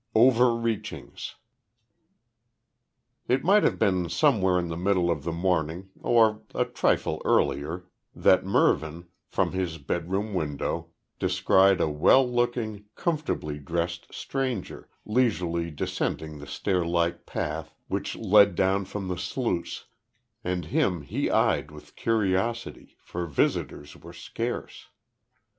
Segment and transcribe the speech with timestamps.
[0.15, 1.35] OVERREACHINGS.
[3.27, 7.85] It might have been somewhere in the middle of the morning, or a trifle earlier,
[8.15, 10.87] that Mervyn, from his bedroom window
[11.19, 18.55] descried a well looking, comfortably dressed stranger leisurely descending the stair like path which led
[18.55, 19.85] down from the sluice,
[20.43, 24.87] and him he eyed with curiosity, for visitors were scarce.